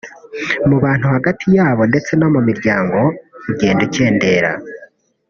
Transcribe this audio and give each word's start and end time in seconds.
mu 0.69 0.77
bantu 0.83 1.05
hagati 1.13 1.45
y’abo 1.55 1.83
ndetse 1.91 2.11
no 2.19 2.27
mu 2.33 2.41
miryango 2.47 2.97
ugenda 3.51 3.81
ukendera 3.87 4.51